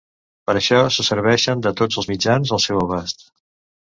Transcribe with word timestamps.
Per 0.49 0.53
a 0.53 0.57
això 0.59 0.77
se 0.95 1.03
serveixen 1.09 1.61
de 1.65 1.71
tots 1.81 1.99
els 2.03 2.09
mitjans 2.13 2.55
al 2.57 2.63
seu 2.65 2.81
abast. 2.87 3.23